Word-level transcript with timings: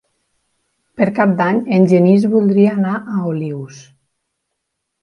Per 1.01 1.07
Cap 1.19 1.35
d'Any 1.41 1.61
en 1.77 1.85
Genís 1.93 2.27
voldria 2.33 2.73
anar 2.81 2.97
a 3.19 3.23
Olius. 3.35 3.87